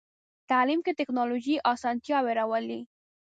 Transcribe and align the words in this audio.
تعلیم 0.49 0.79
کې 0.85 0.97
ټکنالوژي 0.99 1.55
اسانتیاوې 1.73 2.33
راولي. 2.39 2.79